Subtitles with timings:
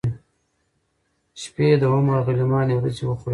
[1.41, 3.29] شپې د عمر غلیماني ورځي وخوړې کلونو